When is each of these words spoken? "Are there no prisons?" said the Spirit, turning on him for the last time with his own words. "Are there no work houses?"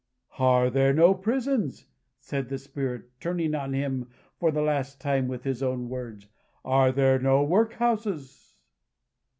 "Are 0.39 0.71
there 0.71 0.93
no 0.93 1.13
prisons?" 1.13 1.85
said 2.19 2.49
the 2.49 2.57
Spirit, 2.57 3.11
turning 3.19 3.53
on 3.53 3.73
him 3.73 4.09
for 4.39 4.49
the 4.49 4.63
last 4.63 4.99
time 4.99 5.27
with 5.27 5.43
his 5.43 5.61
own 5.61 5.89
words. 5.89 6.27
"Are 6.65 6.91
there 6.91 7.19
no 7.19 7.43
work 7.43 7.73
houses?" 7.73 8.55